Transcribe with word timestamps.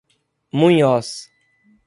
Munhoz 0.57 1.29